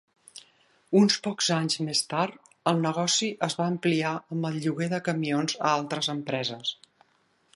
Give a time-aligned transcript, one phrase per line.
[0.99, 2.39] Uns pocs anys més tard,
[2.71, 6.73] el negoci es va ampliar amb el lloguer de camions a altres empreses.